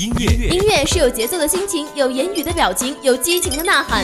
[0.00, 4.02] 音乐，音乐是有节奏的心情，有言语的表情，有激情的呐喊。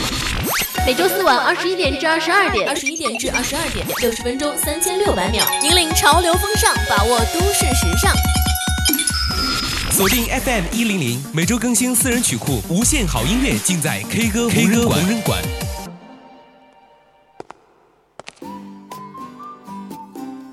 [0.87, 8.13] 每周四晚二十一点至二十二点，二十一点至二十二点，六十分钟三千六百秒，引领潮流风尚，把握都市时尚。
[9.91, 15.43] 锁定 FM 一零零，每周更新私人曲库，无限好音乐尽在 K 歌 K 歌无人馆。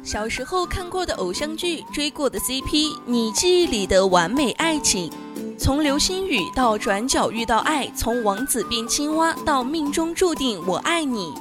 [0.06, 5.12] 小时候看过的偶像剧，追过的 CP，你记忆里的完美爱情，
[5.58, 11.34] 从流星雨到转角遇到爱，从王子变青蛙到命中注定我爱你。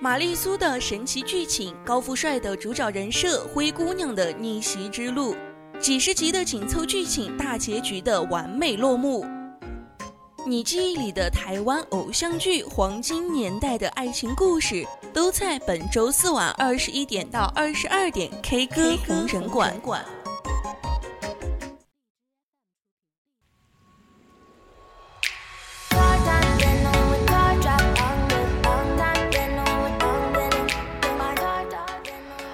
[0.00, 5.34] 玛丽苏的神奇剧情，高富帅的主角人设，灰姑娘的逆袭之路，
[5.78, 9.24] 几十集的紧凑剧情，大结局的完美落幕。
[10.46, 20.04] 你记忆里的台湾偶像剧黄金年代的爱情故事，都在本周四晚二十一点到二十二点 K 歌红人馆。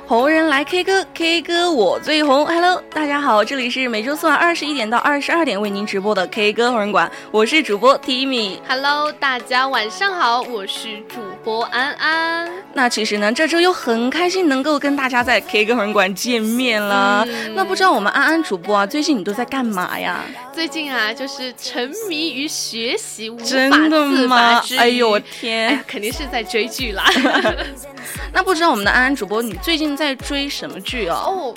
[0.09, 2.47] 红人来 K 歌，K 歌我最红。
[2.47, 8.61] Hello，大家好，这里是每周四晚二十一点到二十二点为您直播的 K 歌红人馆，我是主播 Timmy。
[8.69, 11.17] Hello，大家晚上好，我是主
[11.47, 12.51] 播安安。
[12.75, 17.25] 那其实呢，这周又很开心能够跟大家在 K 歌红馆见面了。
[17.55, 20.25] 那不知道我们安安主播啊，最近你都在干嘛呀？
[20.53, 27.05] 最近啊，就是沉迷于学习，无法自拔之哎呦我天，肯定是在追剧啦。
[28.35, 31.15] 那不知道我们的安安主播，你最近在追什么剧哦？
[31.15, 31.55] 哦，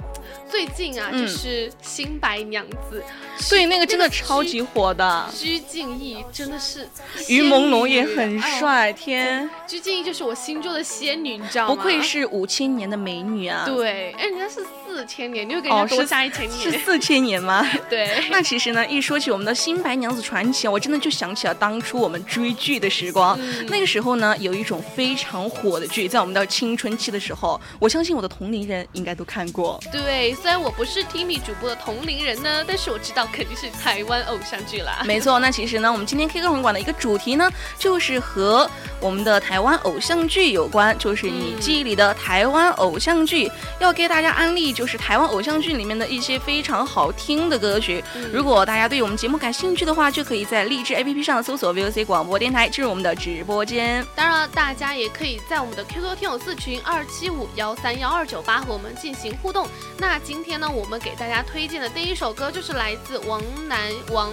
[0.49, 3.03] 最近啊，就是《新白娘子》。
[3.49, 5.29] 对，那个真的超级火的。
[5.33, 6.87] 鞠婧祎真的是，
[7.27, 9.49] 于朦胧也很帅，天。
[9.67, 11.75] 鞠婧祎就是我心中的仙女，你知道吗？
[11.75, 13.63] 不愧是五千年的美女啊。
[13.65, 16.59] 对，哎，人家是四千年，你又给人家多加一千年。
[16.59, 17.65] 是四千年吗？
[17.89, 18.25] 对。
[18.29, 23.39] 那其实呢，一说起我们的新白娘子传奇，我真的就想起了当初我们追剧的时光。
[23.67, 29.79] 那个时候呢，有一种非常火的剧，在我们的青春期的时候，我相信我的同龄人应该都看过。
[29.91, 33.27] 对，虽然我不是 Timmy 主播的同龄人呢，但是我知道。
[33.31, 35.03] 肯定是台湾偶像剧啦。
[35.05, 38.69] 没错，那其实呢，我们今天 K 歌红馆的一个主题呢，就是和
[38.99, 43.49] 我们的台湾偶像剧有关，就是你记忆里的台湾偶像剧，
[43.79, 48.01] 要给大家安利，就是台湾偶像剧里面的一些非常好听的歌曲。
[48.31, 54.05] 如果大家对我们节目感兴趣的话，就可以在荔枝 APP 上搜索 VOC 广播电台，进入我们的直播间。
[54.15, 59.67] 当然了，大家也可以在我们的 QQ 听友四群二七五幺三幺二九八和我们进行互动。
[59.97, 63.19] 那今天呢，我们给大家推荐的第一首歌就是来自。
[63.27, 63.77] 王楠
[64.11, 64.31] 王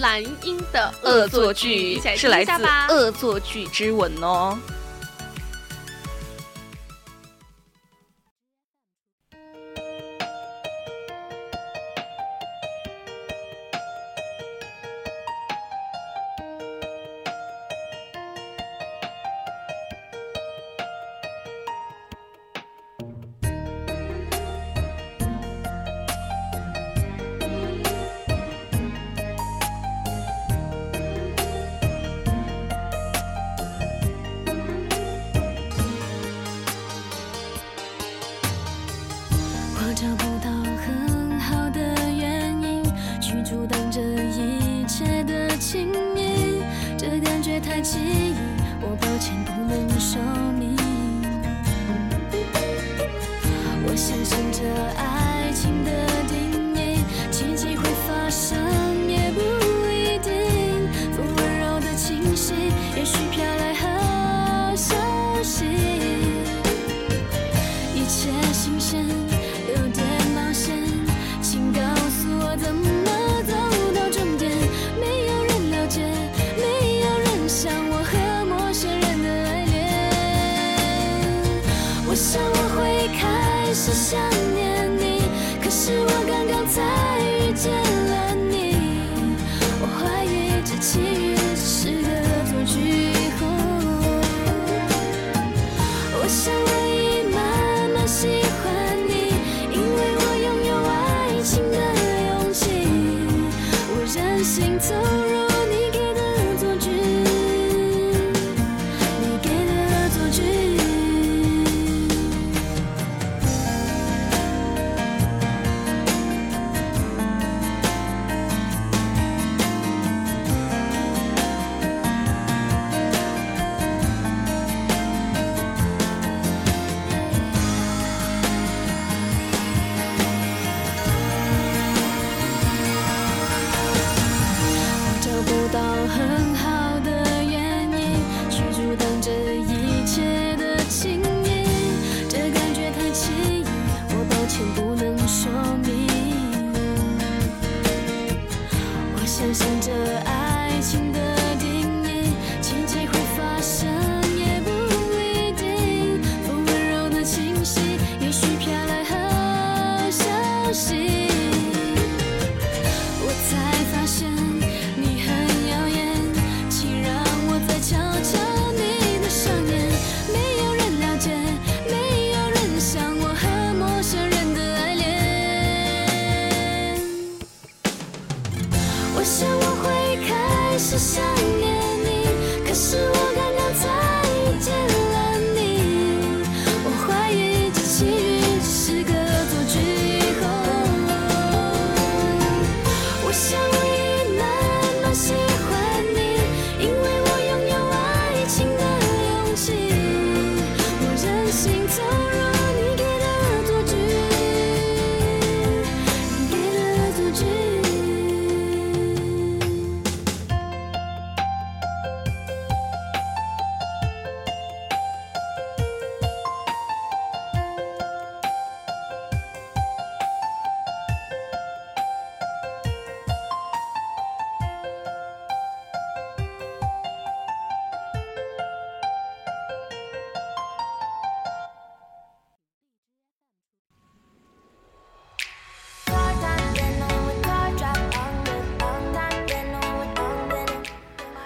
[0.00, 2.50] 蓝英的恶作剧，是来自
[2.92, 4.58] 《恶作剧之吻》哦。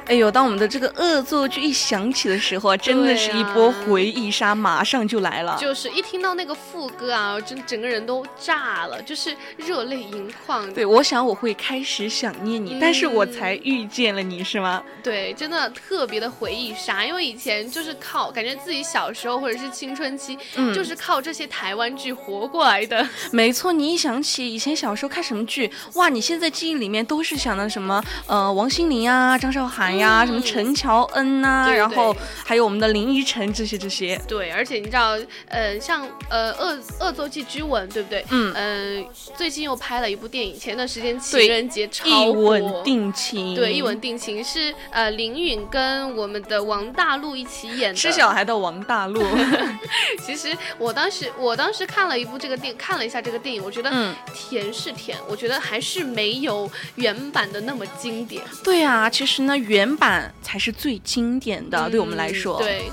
[0.09, 5.55] 哎呦，当我们的这个恶作剧一响起的时候啊，真的是一波回忆杀，马上就来了。
[5.61, 10.73] 就是一听到那个副歌啊，真整个人都炸了，就是热泪盈眶。
[10.73, 14.83] 对，我想我会开始想念你，嗯但是我才遇见了你，是吗？
[15.03, 23.07] 对，真的特别的回忆杀，因为以前就是靠感觉自己小时候或者是青春期，嗯就是靠这些台湾剧活过来的。
[23.31, 28.03] 没错，你一想起以前小时候看什么剧，哇，你现在记忆里面都是想的什么？
[28.27, 32.15] 呃，王心凌啊，张韶涵呀，嗯什么陈乔恩呐、对然后
[32.45, 34.21] 还有我们的林依晨这些这些。
[34.27, 35.17] 对，而且你知道，
[35.49, 38.25] 呃，像呃《恶恶作剧之吻》，对不对？
[38.31, 39.05] 嗯呃，
[39.37, 47.95] 最近又拍了一部电影，前段时间情人节超一吻定情，对，一吻定情是呃林允跟我们的王大陆一起演的。
[47.95, 49.23] 吃小孩的王大陆。
[50.25, 58.43] 其实我当时我当时看了一部这个电，看了一下这个电影，我觉得嗯甜是甜，我觉得还是没有原版的那么经典。
[58.63, 62.59] 对啊，其实呢，原版才是最经典的，对我们来说。
[62.59, 62.65] 嗯。
[62.65, 62.93] 对，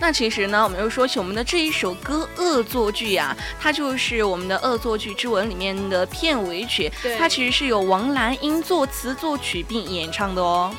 [0.00, 10.74] 那其实呢，我们又说起我们的这一首歌《恶作剧》呀，它就是我们的《恶作剧之吻》里面的片尾曲，对它其实是由王蓝英作词作曲并演唱的哦。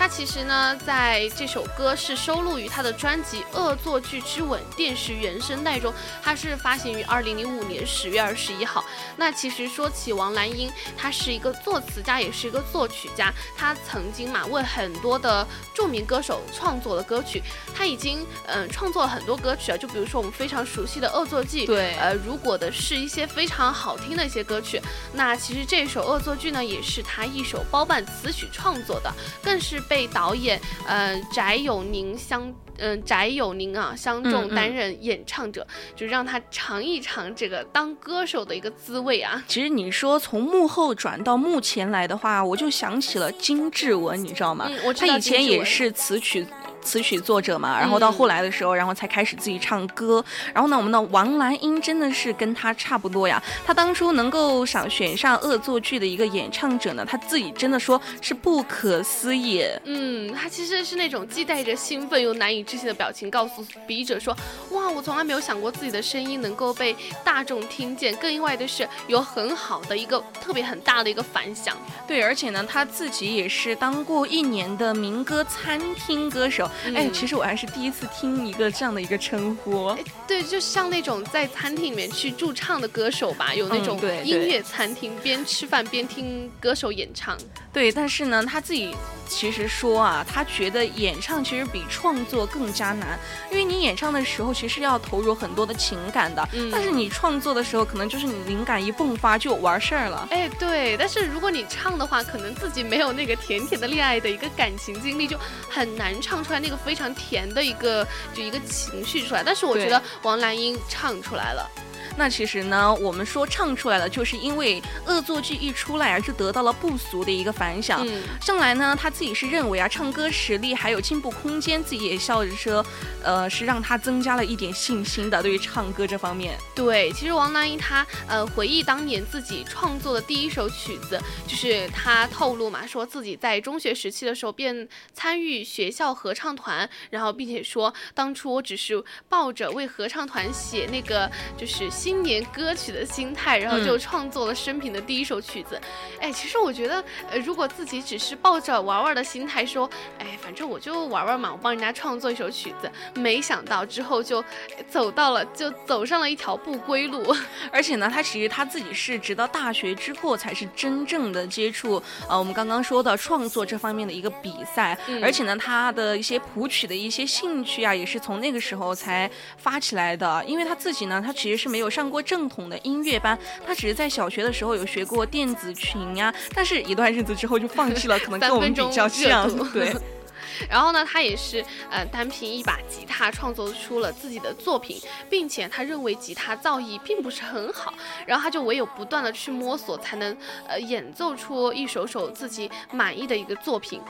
[0.00, 5.92] 他其实呢，在这首歌是收录于他的专辑《恶作剧之吻》电视原声带中，
[6.22, 8.82] 它是发行于二零零五年十月二十一号。
[9.18, 13.30] 那其实说起王蓝英，他是一个作词家，也是一个作曲家。
[13.54, 17.42] 他曾经嘛为很多的著名歌手创作了歌曲，
[17.74, 24.80] 他已经嗯、呃创作了很多歌曲啊，就比如说我们非常熟悉的《恶作剧》，对呃，如果的是一些非常好听的一些歌曲。
[25.12, 39.44] 那其实这首《恶作剧》呢，也是他一手包办词曲创作的，更是被导演呃翟友宁相嗯、翟友宁啊相中担任演唱者，就让他尝一尝这个当歌手的一个滋味啊。
[39.46, 44.64] 其实你说从幕后转到幕前来的话，我就想起了金志文，你知道吗？
[44.66, 46.46] 嗯，我知他以前也是词曲。
[46.82, 50.24] 词曲作者嘛，然后到后来的时候，然后才开始自己唱歌。
[50.54, 53.42] 然后呢，我们的王蓝英真的是跟他差不多呀。
[53.66, 59.64] 他当初能够想选上恶作剧的一个演唱者呢，他自己真的说是不可思议。
[59.84, 64.34] 嗯，他其实是那种既带着兴奋又难以置信的表情，告诉笔者说
[64.70, 71.76] ：“哇，我从来没有想过自己的声音能够被大众听见，更意外的是有很好的一个特别很大的一个反响。
[72.06, 76.69] 对，而且呢，他自己也是当过一年的民歌餐厅歌手。
[76.94, 79.94] 哎，嗯其实我还是第一次听一个这样的一个称呼。
[80.26, 87.36] 对，就像那种在餐厅里面去驻唱的歌手吧，有那嗯种音乐餐厅，边吃饭边听歌手演唱。
[87.72, 88.94] 对，但是呢，他自己
[89.28, 93.18] 其实说啊，他觉得演唱其实比创作更加难，
[93.50, 100.26] 因为你演唱的时候其实要投入很多的情感的，嗯但是你创作的时候，可能就是你灵感一迸发就完事儿了。
[100.30, 109.42] 哎，对，但是如果你唱的话，可能自己没有那个甜甜的恋爱的一个感情经历，就很难唱出来那个非常甜的一个就一个情绪出来。
[109.42, 111.68] 但是我觉得王蓝英唱出来了。
[112.16, 118.06] 那其实呢，我们说唱出来了，就是因为恶作剧一出来而，就得到了不俗的一个反响。
[118.06, 122.84] 嗯，上来呢，他自己是认为啊，唱歌实力还有进步空间，自己也笑着说，
[123.22, 126.58] 呃，是让他增加了一点信心的，对于唱歌这方面。
[126.74, 145.78] 对，其实王蓝英他呃回忆当年自己创作的第一首曲子，就是他透露嘛，说自己在中学时期的时候便参与学校合唱团，然后并且说当初我只是抱着为合唱团写那个就是新年歌曲的心态，然后就创作了生平的第一首曲子。
[146.18, 149.88] 哎，其实我觉得，呃，如果自己只是抱着玩玩的心态说，
[150.18, 154.42] 哎，反正我就玩玩嘛，我帮人家创作一首曲子，没想到之后就
[154.88, 157.36] 走到了，就走上了一条不归路。
[157.70, 164.96] 而且呢，他其实他自己是直到大学之后才是真正的接触，呃，我们刚刚说的创作这方面的一个比赛。
[165.06, 170.42] 嗯而且呢，他的一些谱曲的一些兴趣啊，也是从那个时候才发起来的。
[170.46, 179.50] 因为他自己呢，他其实是没有上过正统的音乐班，他只是在小学的时候有学过电子琴呀、但是一段日子之后就放弃了，可能跟我们比较像。
[179.72, 179.92] 对，
[180.68, 187.92] 然后呢，他也是呃单凭一把吉他创作出了自己的作品，并且他认为吉他造诣并不是很好，
[188.26, 190.36] 然后他就唯有不断的去摸索，才能
[190.68, 194.00] 呃演奏出一首首自己满意的一个作品。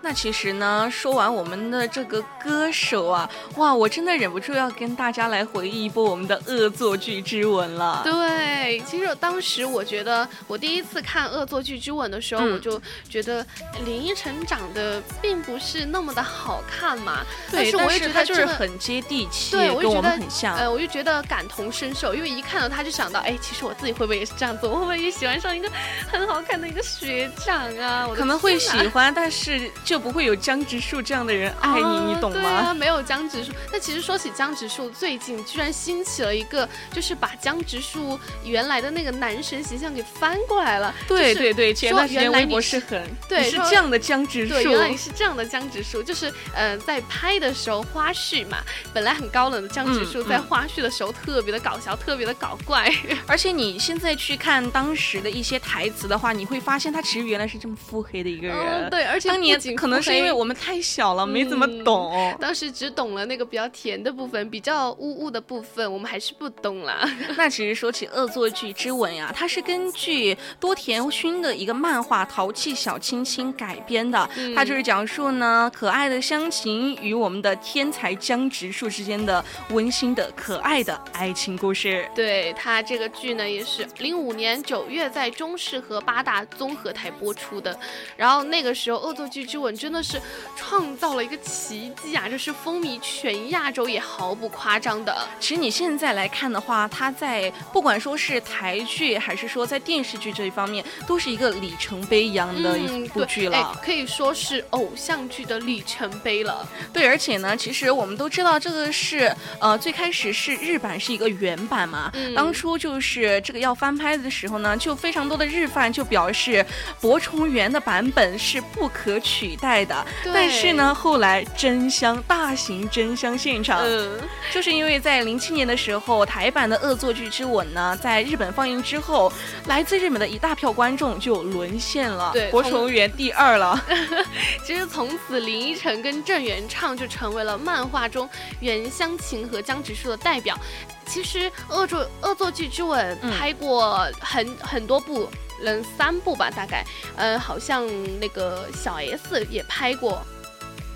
[0.00, 8.02] 那其实呢，说完我们的这个歌手啊，哇，我真的忍不住要跟大家来回忆一波我们的恶作剧之吻了。
[8.04, 13.44] 对，其实当时我觉得，我第一次看《恶作剧之吻》的时候，嗯我就觉得
[13.84, 20.56] 林依晨长得并不是那么的好看嘛，但对，是我也觉他就是得这个很接地气，对，我跟我就觉得们很像。
[20.56, 24.66] 呃，我就觉得感同身受，因为一看到他就想到，哎，其实我自己会不会也是这样子？
[24.66, 25.70] 我会不会也喜欢上一个
[26.10, 28.06] 很好看的一个学长啊？
[28.08, 32.48] 我可能会喜欢，但是就不会有江直树这样的人爱你，你懂对吗？
[32.48, 33.52] 啊，没有江直树。
[33.72, 40.94] 那其实说起江直树，最近居然兴起了一个，就是把江直树原来的那个男神形象给翻过来了。
[41.08, 48.58] 就是对对对，前说段时间微博原来你是是很，对是这样的江直树，对，原来你是这样的江直树，就是呃，在拍的时候花絮嘛，
[48.92, 52.92] 本来很高冷的江直树，在花絮的时候特别的搞笑，特别的搞怪。
[53.26, 58.56] 而且你现在去看当时的一些台词的话，你会发现他其实原来是这么腹黑的一个人。
[58.56, 62.36] 嗯，对，而且当年可能是因为我们太小了，没怎么嗯懂。
[62.40, 67.08] 当时只懂了那个比较甜的部分，比较污污的部分，我们还是不懂啦。
[67.36, 74.28] 那其实说起《恶作剧之吻》呀，它是根据多田薰的一个漫画《淘气小亲亲》改编的。
[74.36, 82.08] 嗯它就是讲述呢可爱的香琴与我们的天才江直树之间的温馨的可爱的爱情故事。
[82.14, 87.78] 对它这个剧呢，也是零五年九月在中视和八大综合台播出的。
[88.16, 90.20] 然后那个时候，《恶作剧之吻》真的是
[90.56, 92.28] 创造了一个奇迹啊！
[92.28, 95.16] 就是风靡全亚洲，也毫不夸张的。
[95.40, 103.56] 其实你现在来看的话，它在不管说是台剧还是说在电视剧这一方面，都是一个里程碑一样的一部剧了。
[103.56, 106.66] 哎可以说是偶像剧的里程碑了。
[106.92, 116.64] 对，而且呢，其实我们都知道这个是呃最开始是日版是一个原版嘛，嗯当初就是这个要翻拍的时候呢，就非常多的日饭就表示
[117.00, 120.06] 博重元的版本是不可取代的。
[120.24, 124.20] 但是呢，后来真香大型真香现场，嗯，
[124.52, 129.32] 就是因为在零七年的时候，台版的《恶作剧之吻》呢，在日本放映之后，
[129.66, 133.82] 来自日本的一大票观众就沦陷了，对从博重元第二了。
[134.64, 138.28] 其实从此林依晨跟郑元畅就成为了漫画中
[138.60, 140.58] 原香琴和江直树的代表。
[141.06, 145.26] 其实《恶作恶作剧之吻》嗯拍过很、很多部，
[145.62, 146.84] 能，三部吧，大概，
[147.16, 147.86] 呃，好像
[148.20, 150.24] 那个小 S 也拍过。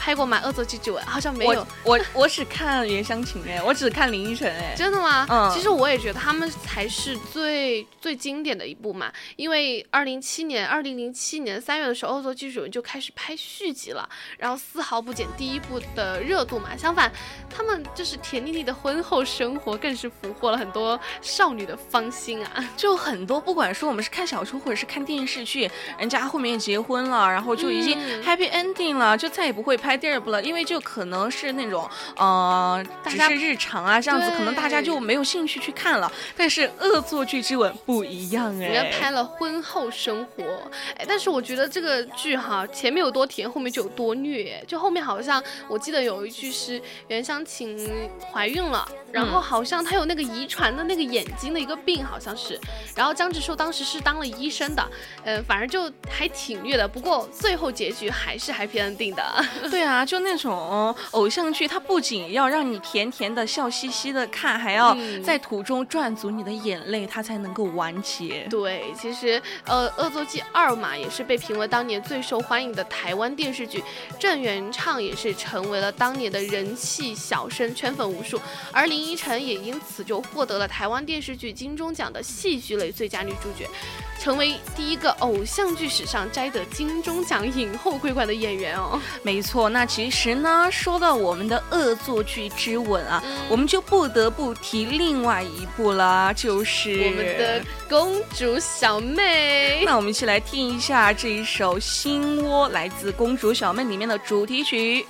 [0.02, 0.40] 拍过吗？
[0.44, 4.74] 《恶作剧之吻》好像没有我，我我只看原香琴哎，我只看林依晨哎。
[4.76, 5.24] 真的吗？
[5.30, 16.76] 嗯其实我也觉得他们才是最最经典的一部嘛，因为二零七年，二零零七年三月的时候，《恶作剧之吻》就开始拍续集了，然后丝毫不减第一部的热度嘛。
[16.76, 17.12] 相反，
[17.48, 22.68] 他们就是甜腻腻的婚后生活，更是俘获了很多少女的芳心啊。
[22.76, 36.10] 就很多，不管说我们是看小说或者是看电视剧，人家后面结婚了，然后就已经嗯 happy ending 了，就再也不会拍第二部了，因为就可能是那种呃，大家只是日常啊这样子，可能大家就没有兴趣去看了。
[36.36, 40.44] 但是《恶作剧之吻》不一样哎，人家拍了婚后生活，
[40.96, 44.62] 哎，但是我觉得这个剧哈，前面有多甜，后面就有多虐。
[44.66, 47.90] 就后面好像我记得有一句是袁湘琴
[48.32, 52.58] 怀孕了，然后好像她有那个遗传的那个眼睛的一个病，好像是。
[52.96, 54.90] 然后江直树当时是当了医生的，
[55.24, 56.86] 嗯、反正就还挺虐的。
[56.86, 59.44] 不过最后结局还是 happy ending 的。
[59.70, 68.46] 对啊，就那种偶像剧，它不仅要让你甜甜的笑嘻嘻的看，还要嗯在途中赚足你的眼泪，它才能够完结。
[68.50, 73.82] 对，其实呃，《恶作剧二》嘛，也是被评为当年最受欢迎的台湾电视剧，
[74.18, 78.40] 郑元畅也是成为了当年的人气小生，圈粉无数。
[78.72, 83.68] 而林依晨也因此就获得了台湾电视剧金钟奖的戏剧类最佳女主角，
[84.18, 89.00] 成为第一个偶像剧史上摘得金钟奖影后桂冠的演员哦。
[89.22, 99.82] 没错，那其实呢，说到我们的恶作剧之吻啊，我们就不得不提另外一部啦，就是我们的公主小妹。
[99.84, 105.06] 那我们一起来听一下这一首《心窝》，来自《公主小妹》里面的主题曲。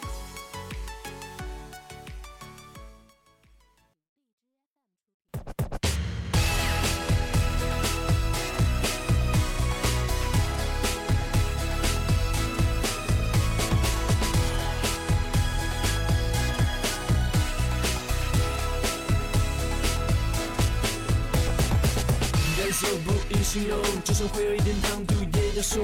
[23.52, 25.78] 形容，就算会有一点唐突也要说。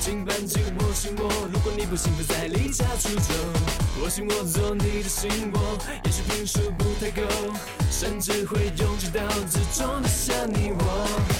[0.00, 3.34] 请搬进我心窝，如果你不幸福再离家出走，
[4.02, 7.22] 我信我做你的心窝，也许平数不太够，
[7.88, 11.37] 甚至会拥挤到只装得下你我。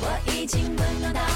[0.00, 1.35] 我已经温暖到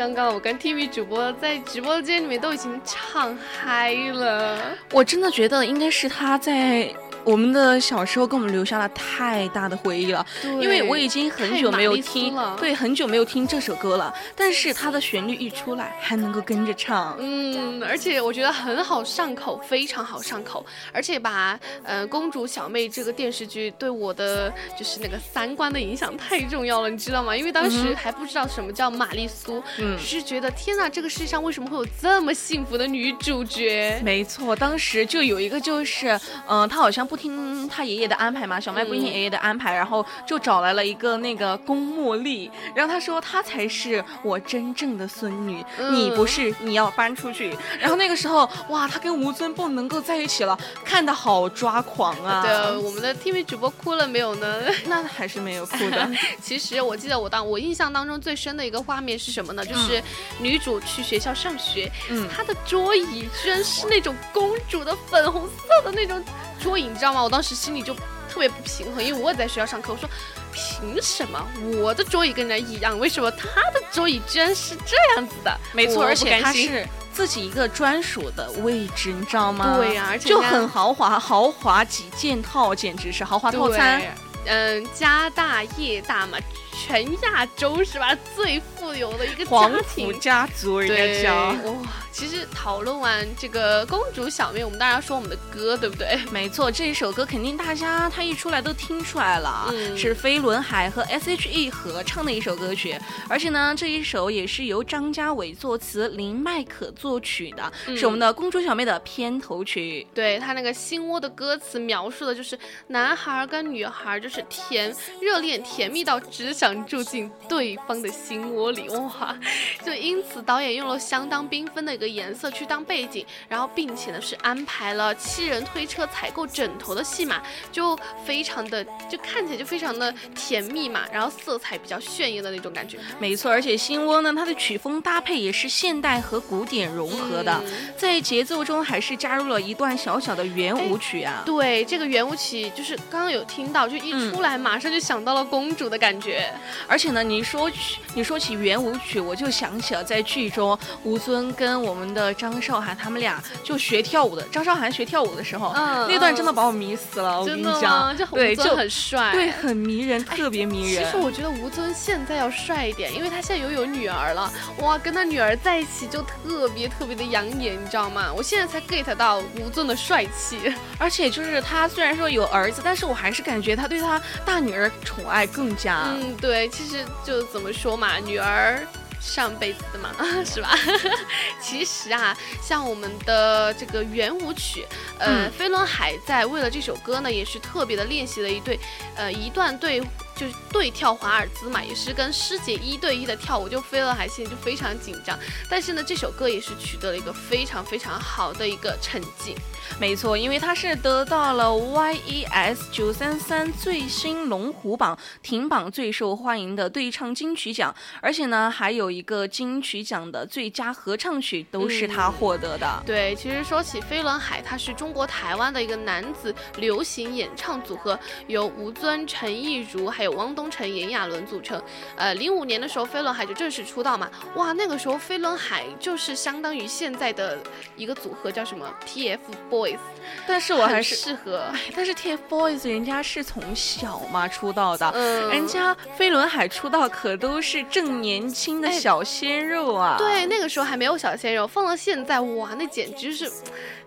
[0.00, 4.74] 刚刚我跟 TV 主播在直播间里面都已经唱嗨了。
[4.92, 6.90] 我真的觉得应该是他在
[7.24, 14.12] 我们的小时候给我们留下了太大的回忆了，因为我已经很久没有听了，对，很久没有听这首歌了。
[14.34, 17.16] 但是它的旋律一出来，还能够跟着唱。
[17.18, 27.36] 嗯，而且我觉得很好上口，非常好上口，而且把呃《公主小妹》这个电视剧对我的就是那个三观的影响太重要了，你知道吗？
[27.36, 34.00] 因为当时还不知道什么叫玛丽苏，嗯只是觉得天哪，这个世上为什么会有这么幸福的女主角？
[34.02, 47.52] 没错，当时就有一个就是，嗯、她好像不听他爷爷的安排嘛，小麦不听爷爷的安排，然后就找来了一个那个龚茉莉，然后他说她才是我真正的孙女，嗯你不是，你要搬出去。
[47.80, 52.42] 然后那个时候，哇，他跟吴尊不能够在一起了，看的好抓狂啊！
[52.46, 54.62] 对，我们的 TV 主播哭了没有呢？
[54.86, 56.08] 那还是没有哭的。
[56.40, 59.66] 其实我记得我当我印象当中最深的一个画面是什么呢？
[59.66, 60.00] 就是
[60.38, 66.22] 女主去学校上学，嗯她的桌椅居然是那种公主的粉红色的那种
[66.60, 67.22] 桌椅，你知道吗？
[67.22, 67.94] 我当时心里就
[68.28, 70.08] 特别不平衡，因为我也在学校上课，我说
[70.52, 71.44] 凭什么
[71.82, 75.58] 我的桌椅跟人家一样，为什么他的桌椅居然是这样子的？
[75.72, 79.76] 没错，而且不甘心它是自己一个专属的位置，你知道吗？
[79.76, 84.00] 对呀而且就很豪华，豪华几件套，简直是豪华套餐。
[84.00, 84.10] 对，
[84.46, 86.38] 嗯，家大业大嘛，
[86.80, 88.16] 全亚洲是吧？
[88.34, 89.70] 最富有的一个皇。
[89.84, 91.70] 府家族，人对，家叫。
[91.72, 91.78] 哇！
[92.12, 96.18] 其实讨论完这个公主小妹，我们当然要说我们的歌，对不对？
[96.32, 110.06] 没错，这一首歌肯定大家他一出来都听出来了是飞轮海和 S.H.E 合唱的一首歌曲，而且呢，这一首也是由张家伟作词，林迈可作曲的，嗯是我们的《公主小妹》的片头曲。
[110.12, 119.36] 对他那个心窝的歌词描述的就是男孩跟女孩就是甜热恋甜蜜到只想住进对方的心窝里，哇！
[119.84, 132.98] 就因此导演用了相当缤纷的一个颜色去当背景，然后并且呢是安排了七人推车采购枕头的戏码，就非常的就看起来就非常的甜蜜嘛，然后色彩比较炫艳的那种感觉。
[133.18, 141.42] 没错，而且心窝呢，它的曲风搭配也是现代和古典融合的，嗯在节奏中还是加入了一段小小的圆舞曲啊。
[141.44, 146.49] 对，这个圆舞曲就是刚刚有听到，就一嗯出来马上就想到了公主的感觉。
[146.86, 157.40] 而且呢，你说起你说起圆舞曲，我就想起了在剧中吴尊跟我们的张韶涵他们俩就学跳舞的，张韶涵学跳舞的时候，嗯那段真的把我迷死了。
[157.40, 157.76] 我跟真的吗？
[157.76, 161.04] 你讲，这对，就很帅，对，很迷人，特别迷人。
[161.04, 168.32] 其实我觉得吴尊现在要帅一点，因为他现在又有女儿了，哇，跟他女儿在一起就特别特别的养眼，你知道吗？
[168.34, 170.58] 我现在才 get 到吴尊的帅气。
[170.98, 176.04] 而且就是他虽然说有儿子，但是我还是感觉他对他大女儿宠爱更加。
[176.08, 178.86] 嗯，对，其实就怎么说嘛，女儿。
[179.22, 180.14] 上辈子的嘛，
[180.46, 180.70] 是吧？
[181.60, 184.86] 其实啊，像我们的这个圆舞曲，
[185.18, 188.80] 呃，嗯飞轮海在为了这首歌呢，也是特别的练习了一对，
[189.14, 190.02] 呃，一段对，
[190.40, 195.38] 就是对跳华尔兹嘛，也是跟师姐一对一的跳舞，就飞轮海现在就非常紧张。
[195.68, 199.54] 但是呢，这首歌也是取得了一个非常非常好的一个成绩。
[199.98, 213.02] 没错，因为他是得到了 YES 九三三最新龙虎榜停榜最受欢迎的对唱金曲奖，而且呢，还有一个金曲奖的最佳合唱曲都是他获得的。
[213.04, 221.80] 对，其实说起飞轮海，他是中国台湾的一个男子流行演唱组合，由吴尊、陈亦儒还有汪东城、炎亚纶组成。
[222.16, 227.58] 呃，零五年的时候，飞轮海就正式出道嘛，哇，那个时候飞轮海就是相当于现在的
[227.96, 229.98] 一个组合，叫什么 TFBOYS，
[230.46, 231.64] 但是我还很是，适合。
[231.72, 235.10] 哎，但是 TFBOYS 人家是从小嘛出道的。
[235.14, 240.16] 嗯，人家飞轮海出道可都是正年轻的哎小鲜肉啊！
[240.18, 243.50] 对，那个时候还没有小鲜肉，放到现在，哇，那简直是，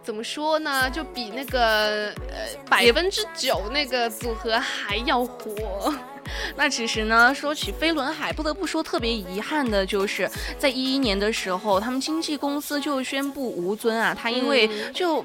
[0.04, 0.90] 怎么说呢？
[0.90, 5.94] 就比那个呃百分之九那个组合还要火。
[6.56, 15.24] 那其实呢，说起飞轮海，不得不说特别遗憾的就是，在一一年的时候，他们经纪公司就宣布吴尊啊，他因为嗯就。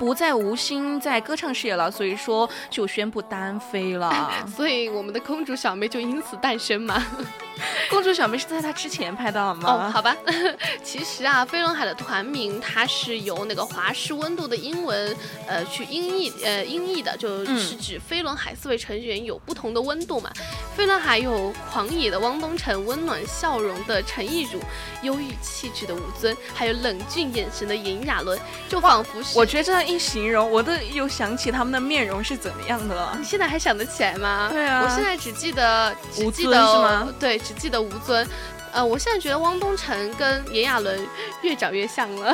[0.00, 4.32] 不再无心在歌唱事业了，所以说就宣布单飞了。
[4.56, 7.06] 所以我们的公主小妹就因此诞生嘛。
[7.90, 9.90] 公主小妹是在她之前拍到的哦，吗？
[9.90, 10.16] 好吧。
[10.82, 15.14] 其实啊，飞轮海的团名它是由那个华氏温度的英文
[15.46, 20.30] 呃去音译呃音译的，就是指飞轮海四位成员有不同的温度嘛。
[20.74, 24.58] 飞轮海有狂野的汪东城，温暖笑容的陈亦儒，
[25.02, 28.38] 忧郁气质的吴尊，还有冷峻眼神的炎亚纶，
[28.70, 33.16] 就仿佛是我觉得一形容，我都有想起他们的面容是怎么样的了。
[33.18, 34.48] 你现在还想得起来吗？
[34.50, 38.26] 对啊我现在只记得只吴尊记得是吗对，只记得吴尊。
[38.72, 40.96] 呃，我现在觉得汪东城跟炎亚纶
[41.42, 42.32] 越长越像了。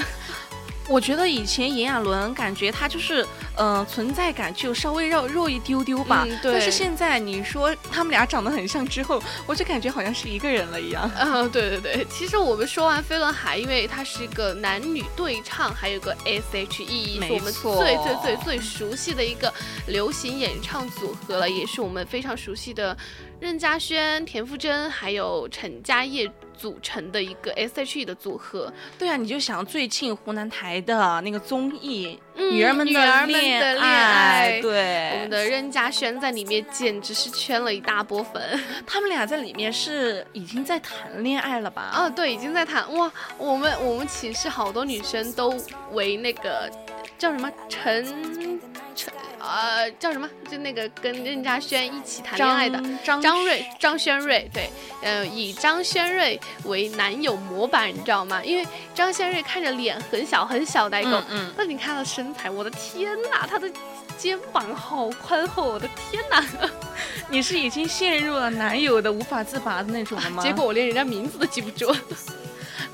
[0.89, 6.25] 我觉得以前炎亚纶感觉他就是，呃，存在感就稍微弱弱一丢丢吧。
[6.29, 11.11] 嗯对但是现在你说他们俩长得很像之后，我就感觉好像是一个人了一样。
[11.19, 19.53] 嗯， 对对对，其实我们说完飞轮海，因为它是一个男女对唱，还有个 S.H.E，没是我们错最最最最熟悉的一个
[19.89, 22.97] 流行演唱组合了，也是我们非常熟悉的
[23.41, 28.73] 任嘉萱、田馥甄还有陈嘉叶组成的一个 S.H.E 的组合。
[28.99, 38.43] 对啊，你就想最近湖南台的那个综艺《嗯女儿们女儿们的恋恋爱对，我们的任嘉萱在里面简直是圈了一大波粉。
[38.87, 41.83] 他们俩在里面是已经在谈恋爱了吧？
[41.83, 45.55] 啊，对，已经在谈哇，我们我们寝室好多女生都
[45.93, 46.71] 为那个
[47.19, 48.05] 叫什么陈
[48.95, 49.13] 陈
[49.47, 52.83] 呃叫什么，就那个跟任嘉轩一起谈恋爱的。
[53.05, 54.69] 张张瑞、张轩瑞，对，
[55.03, 58.43] 呃，以张轩瑞为男友模板，你知道吗？
[58.45, 63.71] 因为张轩瑞看着脸很小很小的一个，嗯嗯但你看他的身材，我的天哪，他的
[64.19, 66.45] 肩膀好宽厚，我的天哪！
[67.29, 70.43] 你是已经陷入了男友的无法自拔的那种了吗？
[70.45, 71.95] 结果我连人家名字都记不住。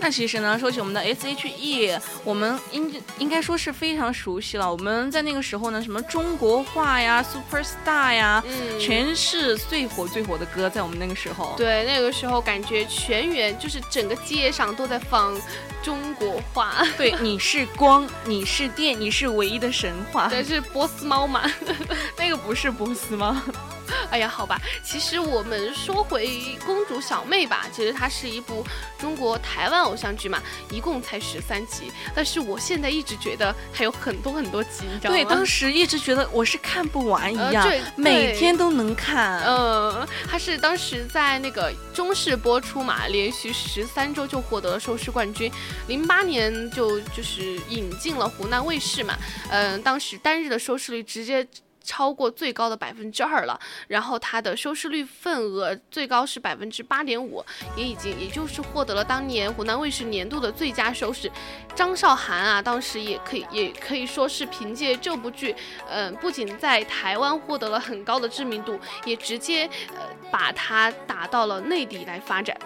[0.03, 4.71] 那其实呢，说起我们的 S.H.E，我们应应该说是非常熟悉了。
[4.71, 11.55] 我们在那个时候呢，什么中国话呀、Super Star 呀，嗯全是最火最火的歌，在我们那个时候。
[11.57, 15.41] 对，那个时候感觉全员就是整个街上都在放
[15.85, 20.27] 中国话，对，你是光，你是电，你是唯一的神话。
[20.27, 21.43] 对，是波斯猫嘛。
[22.19, 23.41] 那个不是波斯吗？
[24.11, 26.27] 哎呀，好吧，其实我们说回
[26.65, 28.65] 《公主小妹》吧，其实它是一部
[28.99, 35.17] 中国台湾偶像剧嘛，一共才十三集，但是我现在一直觉得还有很多很多集，你知道吗？
[35.17, 37.67] 对，当时一直觉得我是看不完一样，
[37.97, 39.43] 每天都能看。
[39.45, 45.51] 嗯，它是当时在那个中视播出嘛，连续十三周就获得了收视冠军。
[45.89, 49.17] 零八年就就是引进了湖南卫视嘛，
[49.51, 51.47] 嗯、当时单日的收视率直接。
[51.83, 57.45] 超过最高的百分之二了，然后它的收视率份额最高是百分之八点五，
[57.77, 61.31] 也已经也就是获得了当年湖南卫视年度的最佳收视。
[61.75, 65.55] 张韶涵啊，当时也可以也可以说是凭借这部剧，
[65.89, 69.65] 嗯、不仅在台湾获得了很高的知名度，也直接
[69.97, 72.57] 呃把它打到了内地来发展。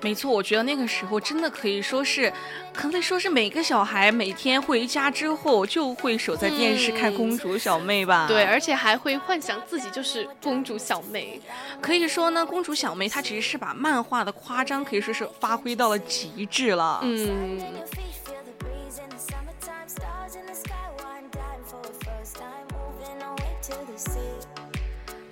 [0.00, 2.32] 没错，我觉得那个时候真的可以说是，
[2.72, 8.26] 可以说是每个小孩每天回家之后就会守在电视看《公主小妹》吧。
[8.26, 11.40] 对，，而且还会幻想自己就是公主小妹。
[11.80, 17.00] 可以说呢，《公主小妹》她其实是把漫画的夸张可以说是发挥到了极致了。
[17.02, 17.60] 嗯，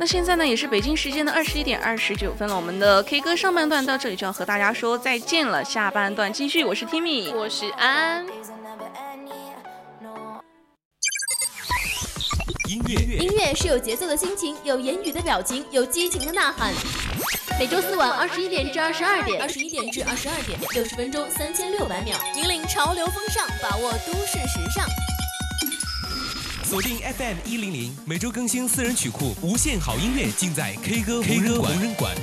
[0.00, 2.56] 那现在呢，也是北京时间的二十一点二十九分了。
[2.56, 6.64] 我们的 K 歌上半段到这里就要和大家说再见了，下半段继续。
[6.64, 8.24] 我是 Timmy，我是安.
[12.66, 16.72] 音乐音乐是有节奏的心情，有言语的表情，有激情的呐喊。
[17.58, 24.86] 每周四晚二十一点至二十二点，二十一点至二十二点，六十分钟，三千六百秒，引领潮流风尚，把握都市时尚。
[26.70, 32.14] 锁定 FM 一零零，每周更新私人曲库，无限好音乐尽在 K 歌 K 歌无人馆。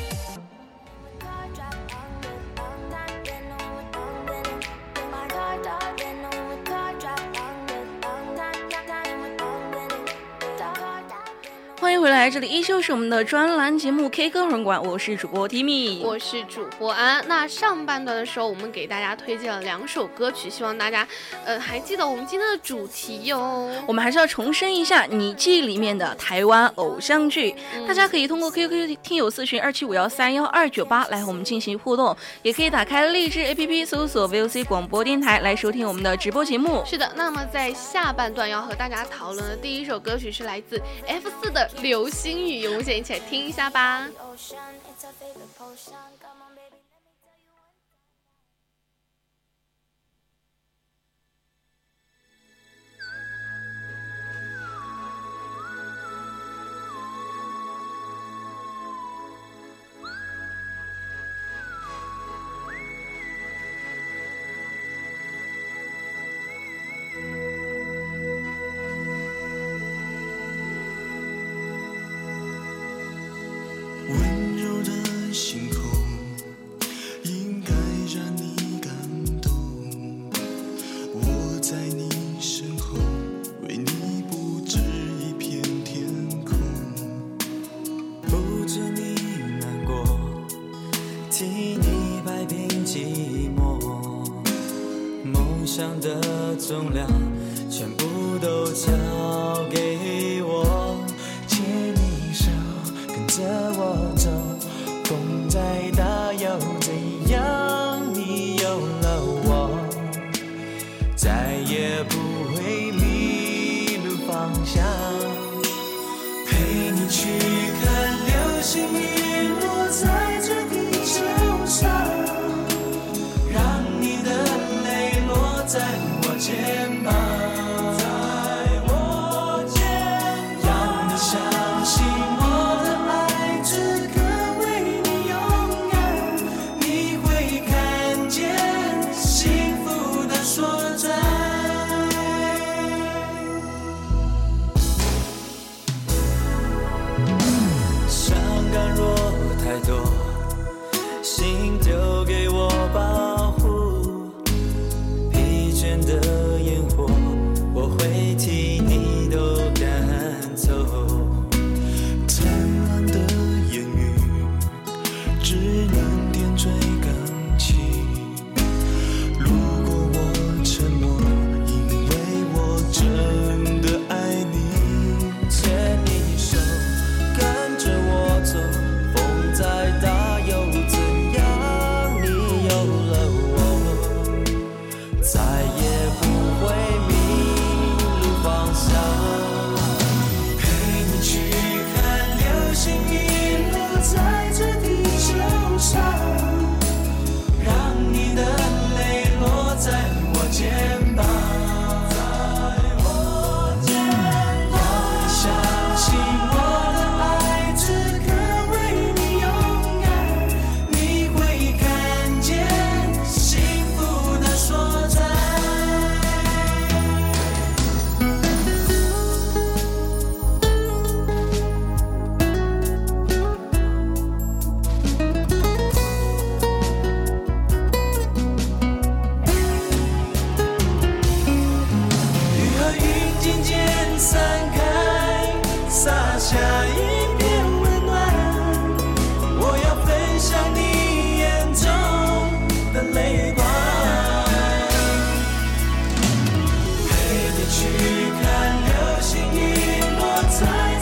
[12.17, 16.01] 来，这里依旧是我们的专栏节目 K 歌人馆，我是主播 Timmy。
[16.01, 17.23] 我是主播安。
[17.27, 21.07] 那上半段的时候，我们给大家推荐了两首歌曲，希望大家，
[21.45, 23.69] 呃，还记得我们今天的主题哟。
[23.85, 27.53] 我们还是要重申一下你记里面的台湾偶像剧，
[27.87, 36.83] 大家可以通过 QQ 听友四群二七五幺三幺二九八来和我们进行互动，也可以打开荔枝 APP 搜索 VOC 广播电台来收听我们的直播节目。
[36.83, 44.07] 是的，那么在下半段要和大家讨论的第一首歌曲是来自 F 四的《流星雨》，我们先一起来听一下吧。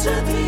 [0.06, 0.45] the be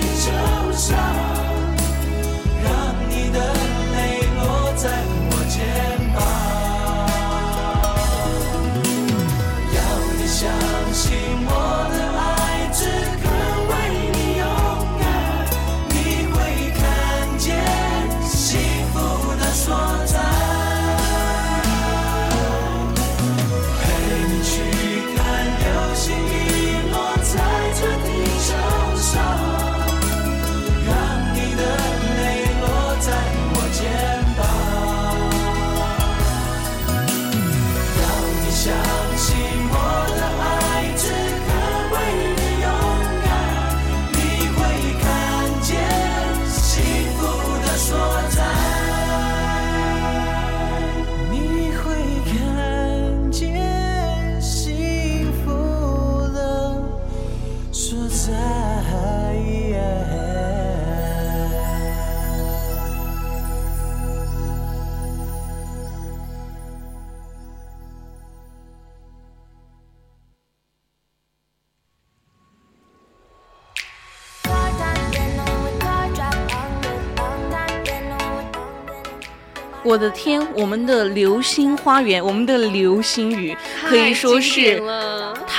[79.88, 83.56] 我的天，我们的《流星花园》，我们的流星雨，
[83.88, 84.84] 可以说是。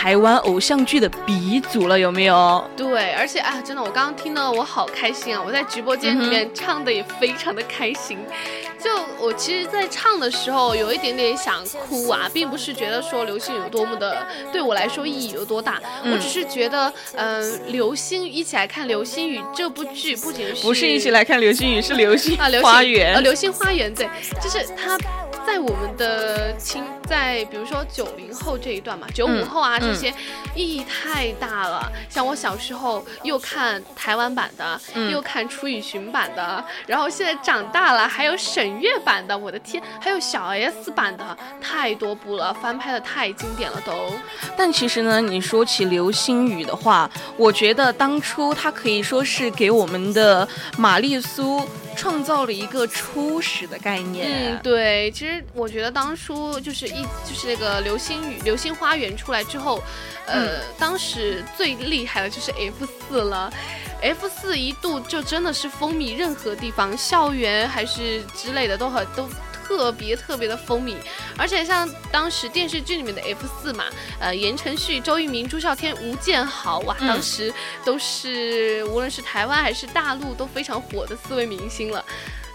[0.00, 2.64] 台湾偶像剧的鼻祖了，有没有？
[2.76, 5.42] 对，而且啊，真的，我刚刚听到我好开心啊！
[5.44, 8.16] 我在直播间里面唱的也非常的开心。
[8.78, 23.14] 就我其实，在唱的时候有一点点想哭啊，并不是觉得说流星雨有多么的对我来说意义有多大，嗯我只是觉得，嗯、流星一起来看《流星雨》这部剧，不仅是不是一起来看流星雨，是流星啊，流星花园。
[23.14, 24.08] 呃，流星花园，对，
[24.40, 24.96] 就是它
[25.44, 30.12] 在我们的青，在比如说九零后这一段嘛，九五嗯后啊、嗯这些，
[30.54, 31.90] 意义太大了。
[32.10, 44.12] 像我小时候又看台湾版的，嗯又看楚雨荨版的，然后现在长大了还有沈月版的，我的天，还有小 S 版的，太多部了，翻拍的太经典了都。
[44.56, 50.46] 但其实呢，你说起流星雨的话，我觉得当初它可以说是给我们的
[50.76, 54.54] 玛丽苏创造了一个初始的概念。
[54.54, 59.82] 嗯，对，其实我觉得当初就是一就是那个流星雨、流星花园出来之后，
[60.26, 63.52] 呃，当时最厉害的就是 F 四了。
[64.00, 69.28] F 四一度就真的是风靡任何地方，校园还是之类的都很都
[69.66, 70.94] 特别特别的风靡。
[71.36, 73.86] 而且像当时电视剧里面的 F 四嘛，
[74.20, 77.52] 呃，言承旭、周渝民、朱孝天、吴建豪，哇，嗯当时
[77.84, 82.04] 都是无论是台湾还是大陆都非常火的四位明星了。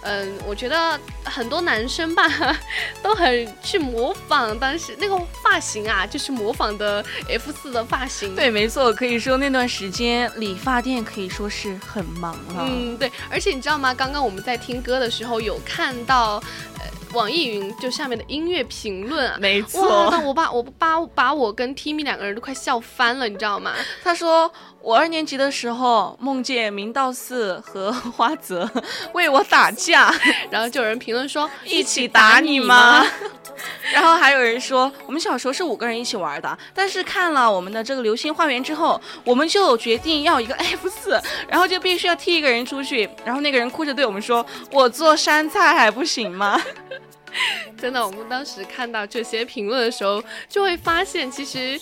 [0.03, 2.23] 嗯，我觉得很多男生吧，
[3.01, 8.35] 都很去模仿当时那个发型啊，就是模仿的 F 四的发型。
[8.35, 12.65] 对，没错，可以说那段时间理发店可以说是很忙了。
[12.67, 13.93] 嗯，对，而且你知道吗？
[13.93, 16.72] 刚刚我们在听歌的时候有看到，呃，
[17.13, 19.31] 网易云就下面的音乐评论！
[19.39, 23.73] 没错那，我把我把把我跟 Timmy 两个人都快笑翻了，你知道吗？
[24.03, 24.51] 他说
[24.81, 28.69] 我二年级的时候梦见明道寺和花泽
[29.13, 30.13] 为我打架，
[30.49, 33.05] 然后就有人评论说一起打你吗？？
[33.93, 46.59] 然后还有人说，我们小时候是五个人一起玩的，但是看了我们的这个《流星花园》之后，我们就决定要一个 F 四，然后就必须要踢一个人出去，然后那个人哭着对我们说：“我做山菜还不行吗
[47.77, 51.79] 真的，我们当时看到这些评论的时候，就会发现，其实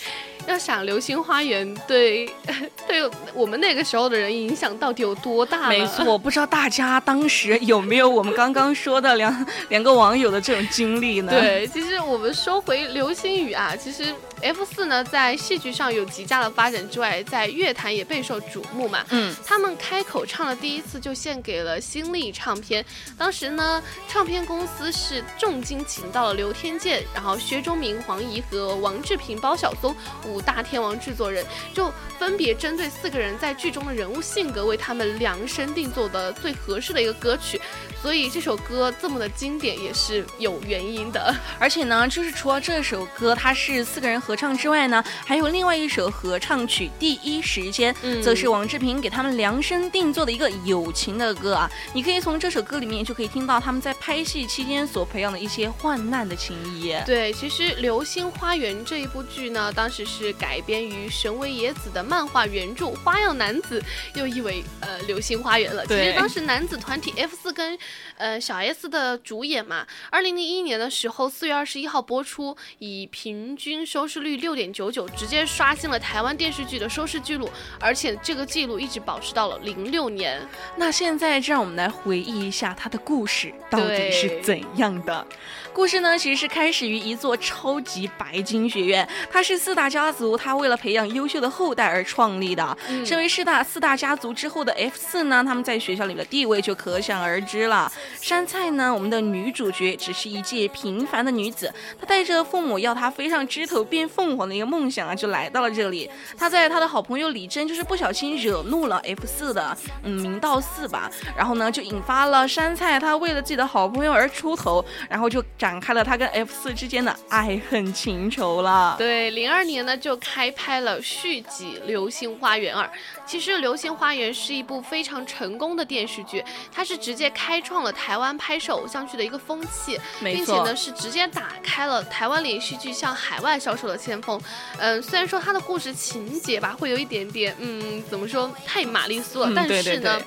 [0.48, 2.26] 要想《流星花园》对
[2.88, 19.06] 对我们那个时候的人影响到底有多大？”没，错，不知道大家当时有没有我们刚刚说的两 两个网友的这种经历呢？，对，其实我们说回《流星雨》啊，其实 F 四呢在戏剧上有极大的发展之外，在乐坛也备受瞩目嘛。
[19.10, 22.84] 嗯，他们开口唱了第一次就献给了新力唱片。
[23.18, 29.96] 当时呢，唱片公司是重金请到了刘天健，然后薛忠明、黄怡和王志平、包小松
[30.32, 37.60] 五大天王制作人，就分别针对四个人在剧中的人物性格，为他们量身定做的最合适的一个歌曲。
[38.02, 41.34] 所以这首歌这么的经典，也是有原因的。
[41.60, 51.70] 而且呢，就是除了这首歌它是四个人合唱之外呢，还有另外一首合唱曲《第一时间》，嗯则是王志平给他们量身定做的一个友情的歌啊。
[51.94, 56.96] 你可以从这首歌里面就可以听到他们在拍戏期间所培养的一些患难的情谊。
[57.06, 63.80] 对，其实《流星花园》这一部剧呢，当时是改编于神尾野子的漫画原著《花样男子》，
[64.20, 65.86] 又译为呃《流星花园》了。
[65.86, 67.78] 其实当时男子团体 F 四跟
[68.18, 80.42] 呃小 S 的主演嘛，二零零一年的时候，四月二十一号播出，以平均收视率六点九九，直接刷新了台湾电视剧的收视记录，而且这个记录一直保持到了零六年。
[80.76, 85.26] 那现在就让我们来回忆一下他的故事到底是怎样的。
[85.74, 92.78] 故事呢，其实是开始于一座超级白金学院，它是四大家族，它为了培养优秀的后代而创立的。
[92.90, 97.92] 嗯身为四大四大家族之后的 F 四呢，他们在学校里的地位就可想而知了。
[98.20, 106.10] 山菜呢，我们的女主角只是一介平凡的女子，她带着父母要她飞上枝头变凤凰的一个梦想啊，就来到了这里。
[106.38, 118.96] 她在她的好朋友李真就是不小心惹怒了 F 四的嗯明道四吧，然后呢就引发了山菜她为了自己的好朋友而出头，然后就展开了他跟 F 四之间的爱恨情仇了。
[118.98, 122.84] 对，零二年呢就开拍了续集《流星花园二》。
[123.28, 134.42] 其实《流星花园》是一部非常成功的电视剧，它是直接开创了台湾拍摄偶像剧的一个风气，并且呢是直接打开了台湾连续剧向海外销售的先锋。
[134.80, 140.18] 嗯，虽然说它的故事情节吧会有一点点，嗯，怎么说太玛丽苏了，嗯但对对是呢。
[140.18, 140.26] 对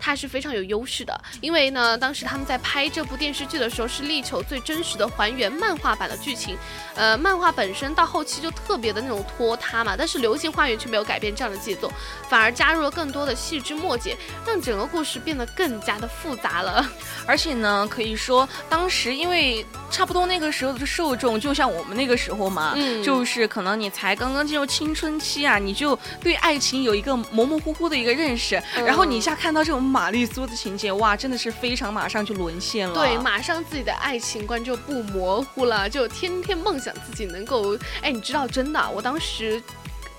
[0.00, 6.56] 它是非常有优势的，因为呢，当时他们在拍这部电视剧的时候，是力求最真实的还原漫画版的剧情。
[6.94, 11.90] 呃，漫画本身到后期就特别的那种拖沓嘛，但是《流星花园》却没有改变这样的节奏，
[12.28, 16.86] 反而加入了更多的细枝末节，让整个故事变得更加的复杂了。
[17.26, 32.94] 而且呢，可以说当时因为差不多那个时候的受众，就像我们那个时候嘛，嗯就是可能你才刚刚进入青春期啊，你就对爱情有一个模模糊糊的一个认识，嗯然后你一下看到这种玛丽苏的情节，哇，真的是非常马上就沦陷了。
[32.94, 39.60] 对，马上自己的爱情观就不模糊了，就天天梦想自己能够，哎，你知道，真的，我当时。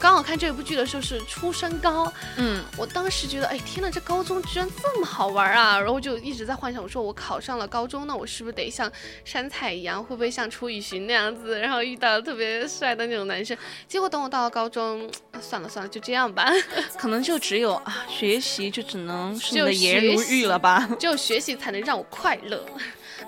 [0.02, 5.80] 刚好看这部剧的时候是初升高，嗯，我当时觉得，哎，天呐，这高中居然这么好玩啊！
[5.80, 8.92] 然后就一直在幻想，我说我考上了高中，那我是不是得像
[9.24, 13.56] 山菜一样，会不会像楚雨荨那样子，然后遇到特别帅的那种男生？
[13.88, 16.52] 结果等我到了高中，啊 算了算了，就这样吧，
[16.98, 20.90] 可能就只有啊，学习就只能是你就的颜如玉了吧。
[21.00, 22.66] 只有学习才能让我快乐。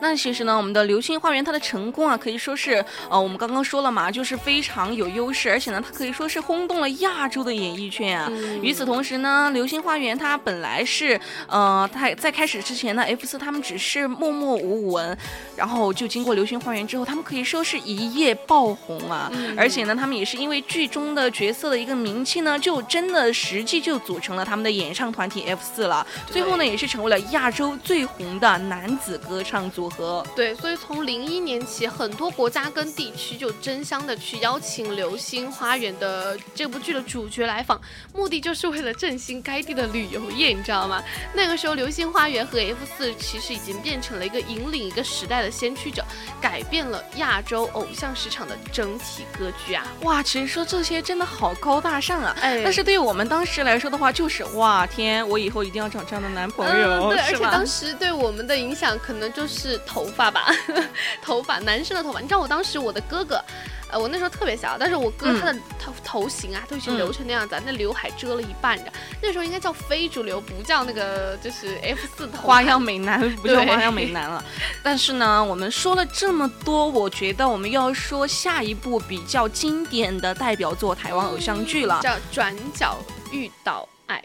[0.04, 8.28] 那其实呢，我们的《流星花园》它的成功啊，可以说是呃，我们刚刚说了嘛，就是非常有优势，而且呢，它可以说是轰动了亚洲的演艺圈啊。
[8.30, 15.18] 嗯与此同时呢，《流星花园》它本来是呃，它在开始之前呢，F 四他们只是默默无闻，
[15.56, 19.32] 然后就经过《流星花园》之后，他们可以说是一夜爆红啊。
[19.34, 26.06] 嗯而且呢，他们也是因为剧中的角色的一个名气呢，就真的实际就组成了他们的演唱团体 F 四了。
[26.28, 29.93] 最后呢，也是成为了亚洲最红的男子歌唱组合。
[30.36, 37.80] 对，所以从零一年起，很多国家跟地区就争相的去邀请《流星花园》的这部剧的主角来访，
[38.14, 41.04] 目的就是为了振兴该地的旅游业，你知道吗？
[41.34, 46.06] 那个时候，《流星花园》和 F 四其实已经变成了一个引领一个时代的先驱者，
[46.40, 49.86] 改变了亚洲偶像市场的整体格局啊！
[50.04, 52.36] 哇，其实说这些真的好高大上啊！
[52.42, 57.64] 哎但是对于我们当时来说的话，就是哇天，我以后一定要找这样的男朋友，嗯，对，而且当？
[57.66, 60.48] 时对我们的影响可能就是头发吧，
[61.22, 62.20] 头发，男生的头发。
[62.20, 63.44] 你知道我当时我的哥哥，
[63.90, 68.92] 呃，我那时候特别小，但是我哥嗯他的头、头型啊都已经嗯留成那样子、啊，那刘海遮了一半的。
[69.22, 74.44] 那时候应该叫非主流，不叫那个就是 F 四头花样美男不叫花样美男了，
[74.84, 82.00] 但是呢，我们说了这么多，我觉得我们要说下一部比较经典的代表作台湾偶像剧了。
[82.02, 82.98] 叫《转角
[83.32, 84.18] 遇到爱》。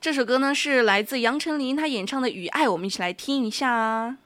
[0.00, 4.16] 这首歌呢是来自杨丞琳她演唱的《雨爱》，我们一起来听一下啊。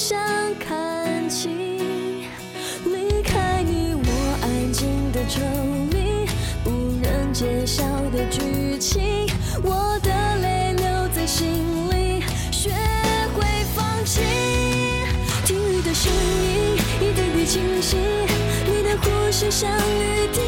[0.00, 0.18] 想
[0.58, 1.50] 看清。
[2.86, 5.42] 离开你，我安静的抽
[5.90, 6.26] 离，
[6.64, 6.70] 不
[7.02, 9.26] 能揭晓的剧情，
[9.62, 11.52] 我的泪留在心
[11.90, 12.70] 里，学
[13.34, 13.44] 会
[13.74, 14.22] 放弃。
[15.44, 17.98] 听雨的声音，一滴滴清晰，
[18.64, 20.40] 你的呼吸像雨滴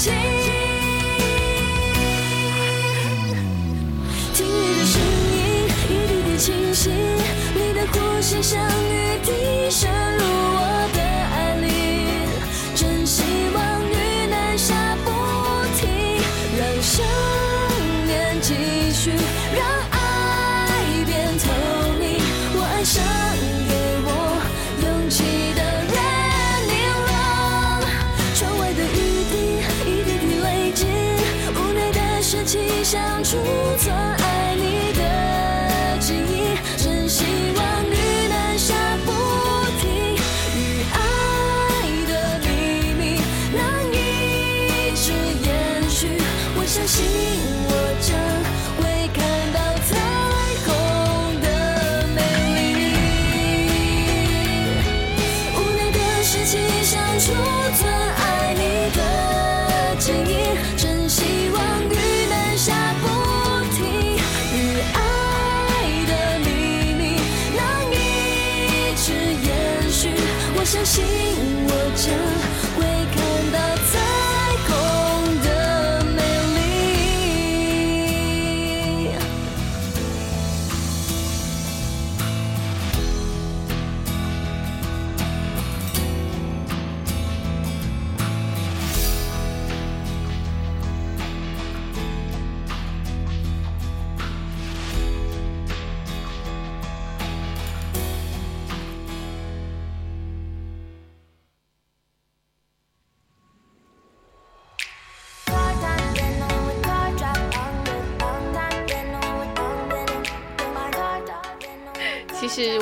[0.00, 0.39] 情。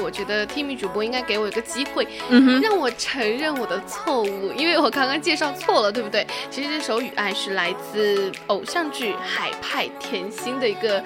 [0.09, 6.27] 我觉得 Timmy 主播应该给我一个机会，嗯，让我承认我的错误，因为我刚刚介绍错了，对不对？
[6.51, 10.99] 其实这首《雨爱》是来自偶像剧《海派甜心》的一个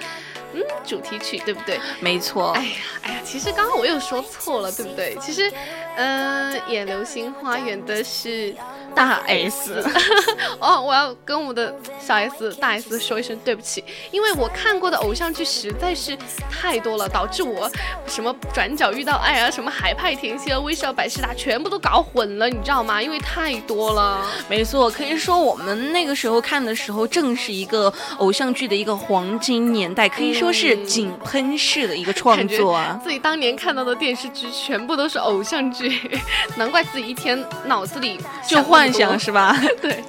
[0.53, 1.77] 嗯主题曲，对不对？
[1.99, 2.63] 没错哎。
[2.63, 2.69] 呀，
[3.01, 5.17] 哎呀，其实刚刚我又说错了，对不对？
[5.19, 5.51] 其实，
[5.97, 8.55] 嗯、演《流星花园》的是
[8.95, 9.83] 大 S，
[10.59, 16.17] 哦，我要跟我的小 S 大 S 说一声对不起，因为我看过的偶像剧实在是
[16.49, 17.69] 太多了，导致我
[18.07, 23.01] 什么转角遇到爱啊，什么海派甜心啊，微笑百事达全部都搞混了，你知道吗？
[23.01, 24.25] 因为太多了。
[24.47, 32.99] 没错，可以说我们那个时候看的时候，正是一个偶像剧的一个黄金年代，可以说是井喷式的一个创作啊。
[33.03, 36.19] 自己当年看到的电视剧全部都是偶像剧，
[36.55, 39.55] 难怪自己一天脑子里就幻想是吧？
[39.81, 40.03] 对。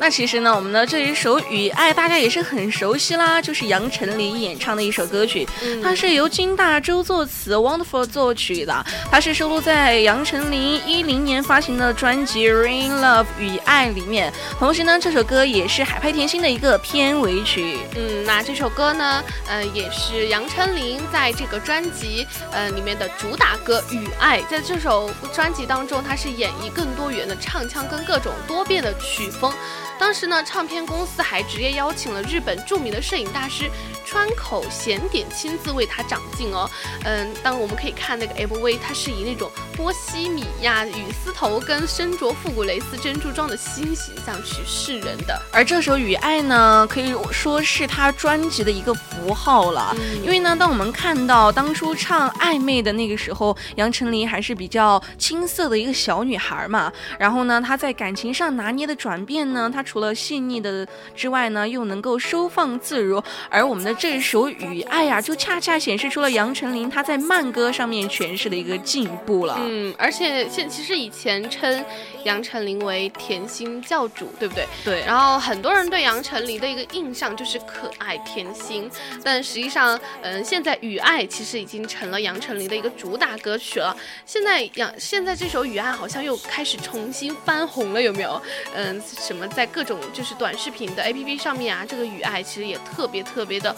[0.00, 14.32] 那其实呢，我们的这一首《雨爱》大家也是很熟悉啦，就是杨丞琳演唱的一首歌曲，嗯它是由金大洲作词，Wonderful 作曲的，它是收录在杨丞琳一零年发行的专辑《Rain Love 雨爱》里面。
[14.58, 17.80] 同时呢，这首歌也是海派甜心的一个片尾曲。
[17.94, 24.40] 嗯，那这首歌呢，呃，也是杨丞琳在这个专辑呃里面的主打歌《雨爱》。
[24.48, 29.52] 在这首专辑当中，它是演绎更多元的唱腔跟各种多变的曲风。
[30.00, 33.70] 当时呢，唱片公司还直接邀请了日本著名的摄影大师
[34.02, 36.68] 川口贤典亲自为他掌镜哦。
[37.04, 45.40] 嗯，当我们可以看那个 MV，它是以那种波西米亚雨丝头跟身着复古蕾丝珍珠装的新形象去示人的。
[45.50, 49.96] 而这首《雨爱》呢，可以说是他专辑的一个符号了。
[49.98, 56.92] 嗯因为呢，当我们看到当初唱《暧昧》的那个时候，杨丞琳还是比较青涩的一个小女孩嘛。
[57.18, 63.22] 然后呢，她在感情上拿捏的转变呢，她除了细腻的之外呢，又能够收放自如。
[63.48, 69.56] 而我们的这首《雨爱》呀，就恰恰显示出了杨丞琳她在慢歌上面诠释的一个进步了。
[69.58, 71.84] 嗯，而且现其实以前称
[72.24, 74.66] 杨丞琳为甜心教主，对不对？
[74.84, 78.90] 对，然后很多人对杨丞琳的一个印象就是可爱甜心，
[79.22, 83.96] 但实际上，嗯，现在《雨爱》其实已经成了杨丞琳的一个主打歌曲了。
[84.26, 88.40] 现在杨现在这首《雨爱》好像又开始重新翻红了，有没有？
[88.74, 93.74] 嗯，什么在各种就是短视频的 APP 上面啊，这个《雨爱》其实也特别特别的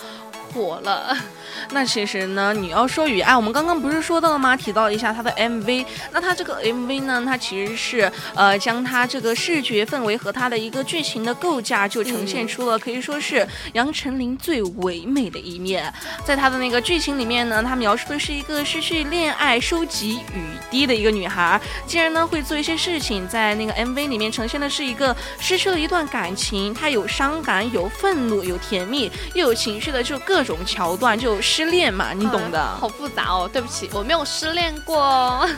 [0.53, 1.17] 火了。
[1.71, 4.57] 那其实呢，你要说雨爱，我们刚刚不是说到了吗？
[4.57, 15.93] 提到一下它的 MV，那它这个 MV 呢，它其实是呃将它这个视觉氛围和它的一个剧情的构架，就呈现出了可以说是杨丞琳最唯美的一面。
[16.25, 32.59] 在她的那个剧情里面呢，她描述的是一个失去恋爱、收集雨滴的一个女孩，竟然呢会做一些事情，在那个 MV 里面呈现的是一个失去了一段感情，她有伤感、有愤怒、有甜蜜，又有情绪的，就各种桥段，就失恋嘛，你懂的。
[32.59, 35.49] 嗯好复杂哦，对不起，我没有失恋过。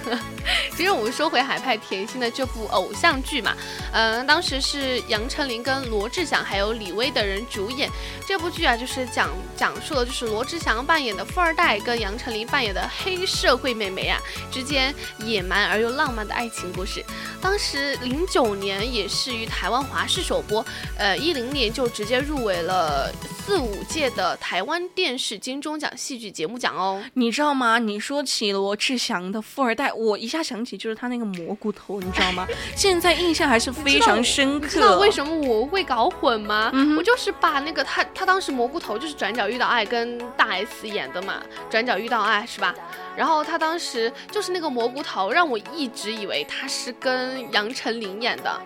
[0.76, 3.54] 其实我们说回海派甜心的这部偶像剧嘛，
[3.92, 7.88] 嗯、当时是杨丞琳跟罗志祥还有李威等人主演
[8.26, 14.20] 这部剧啊，就是讲讲述的就是罗志祥扮演的富二代跟杨丞琳扮演的黑社会妹妹啊
[14.50, 17.02] 之间野蛮而又浪漫的爱情故事。
[17.40, 20.64] 当时零九年也是于台湾华视首播，
[20.98, 23.10] 呃，一零年就直接入围了
[23.46, 27.02] 四五届的台湾电视金钟奖戏剧节目奖哦。
[27.14, 27.78] 你知道吗？
[27.78, 32.46] 你说起罗志祥的富二代，我一下想起就是他那个蘑菇头，你知道吗？
[32.76, 34.66] 现在印象还是非常深刻。
[34.66, 36.70] 你知道为什么我会搞混吗？
[36.72, 42.74] 嗯我就是把那个他他当时蘑菇头就是转角遇到爱跟大 S 演的嘛，转角遇到爱是吧？
[43.16, 48.60] 然后他当时就是那个蘑菇头，让我一直以为他是跟杨丞琳演的。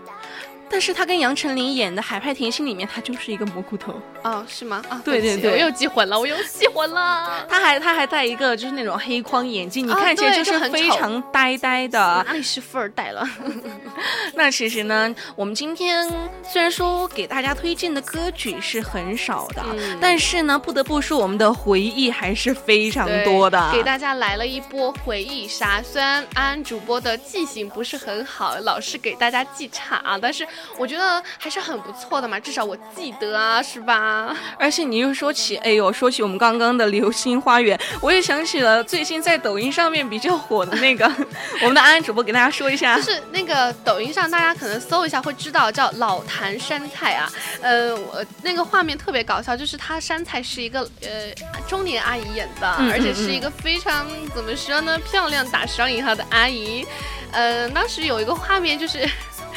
[0.70, 4.82] 但是他跟杨丞琳演的《海派甜心》里面，他就是一个蘑菇头，哦，是吗？
[4.88, 7.46] 啊，对对对我又记混了，我又记混了。
[7.48, 11.98] 他还他还戴一个就是那种黑框眼镜，你啊看起来就就是很非常呆呆的。
[12.26, 13.28] 哪里是富二代了？
[14.34, 16.08] 那其实呢，我们今天
[16.48, 23.70] 虽然说给大家推荐的歌曲是很少的，嗯但是呢，不得不说我们的回忆还是非常多的。
[23.72, 25.82] 给大家来了一波回忆杀。
[25.82, 30.46] 虽然安安主播的记性不是很好，老是给大家记差啊，但是
[30.76, 34.34] 我觉得还是很不错的嘛，至少我记得啊，是吧？
[34.58, 41.10] 而且你又说起，哎呦，说起我们刚刚的《流星花园》，我也想起了最近在抖音上面比较火的那个，
[41.62, 43.02] 我们的安安主播给大家说一下就。
[43.02, 47.30] 是那个抖音上，大家可能搜一下会知道，叫老坛山菜啊。
[47.60, 51.32] 呃，我那个画面特别搞笑，就是她山菜是一个呃
[51.66, 56.86] 中年阿姨演的，嗯而且是一个非常怎么说呢，漂亮打双引号的阿姨。
[57.30, 59.08] 呃，当时有一个画面就是，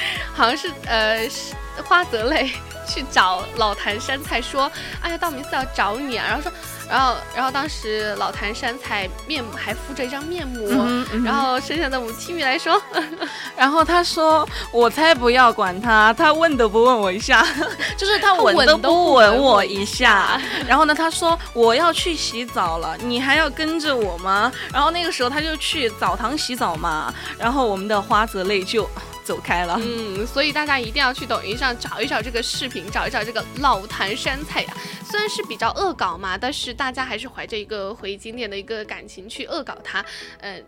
[0.33, 1.53] 好像是呃是
[1.85, 2.51] 花泽类
[2.87, 4.71] 去找老坛山菜说，
[5.01, 6.51] 哎呀，道明寺要找你啊，然后说。
[6.89, 12.81] 然后，然后当时老坛山菜面还敷着一张面膜，嗯嗯然后剩下的我们 Timmy 来说，
[13.55, 17.47] 然后他说：“我才不要管他，他问都不问我一下，
[17.95, 20.37] 就是他吻吻都不吻我一下。”
[20.67, 28.89] 然后呢，他说：“我要去洗澡了，你还要跟着我吗？”然后那个时候他就去澡堂洗澡嘛，然后我们的花泽类就
[29.31, 29.79] 走开了。
[29.81, 34.75] 嗯，所以大家一定要去抖音上找一找这个视频，找一找这个老坛酸菜呀、
[35.09, 40.03] 虽然是比较恶搞嘛，但是大家还是怀着一个回忆经典的一个感情去恶搞它，
[40.41, 40.61] 嗯、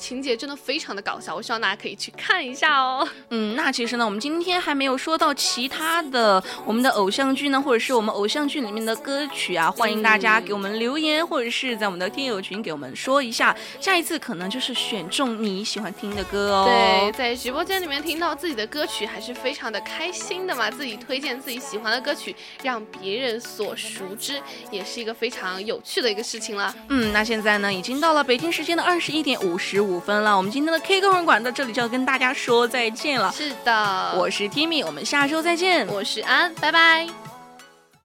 [0.00, 3.06] 情节真的非常的搞笑，我希望大家可以去看一下哦。
[3.28, 16.64] 嗯，那其实呢，我们今天还没有说到其他的我们的偶像剧呢，或者是我们偶像剧里面的歌曲啊，欢迎大家给我们留言，或者是在我们的听友群给我们说一下，下一次可能就是选中你喜欢听的歌哦。
[16.66, 20.70] 对，，在直播间里面听到自己的歌曲，还是非常的开心的嘛。
[20.70, 24.40] 自己推荐自己喜欢的歌曲，让别人所熟知，
[24.70, 26.74] 也是一个非常有趣的一个事情了。
[26.88, 33.32] 嗯，那现在呢，已经到了北京时间的二十一点五十五分了，我们今天的 K 歌文馆到这里就要跟大家说再见了。
[33.32, 35.86] 是的，我是 Timmy，我们下周再见。
[35.88, 37.29] 我是安，拜拜。